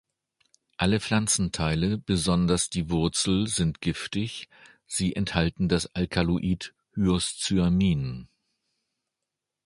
Alle 0.77 0.99
Pflanzenteile, 0.99 1.99
besonders 1.99 2.71
die 2.71 2.89
Wurzel 2.89 3.45
sind 3.45 3.81
giftig, 3.81 4.49
sie 4.87 5.15
enthalten 5.15 5.69
das 5.69 5.93
Alkaloid 5.93 6.73
Hyoscyamin. 6.95 8.27